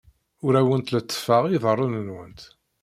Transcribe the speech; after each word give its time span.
Ur 0.45 0.53
awent-lettfeɣ 0.59 1.43
iḍarren-nwent. 1.47 2.41